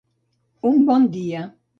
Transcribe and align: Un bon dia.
Un 0.69 0.79
bon 0.87 1.05
dia. 1.17 1.43